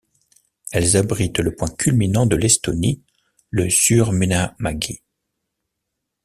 Elles 0.71 0.97
abritent 0.97 1.37
le 1.37 1.53
point 1.55 1.67
culminant 1.69 2.25
de 2.25 2.35
l'Estonie, 2.35 3.03
le 3.51 3.69
Suur 3.69 4.13
Munamägi. 4.13 5.03